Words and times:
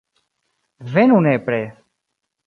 Venu 0.93 1.19
nepre. 1.25 1.59